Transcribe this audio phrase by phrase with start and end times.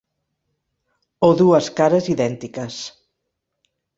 [1.27, 2.79] O dues cares idèntiques.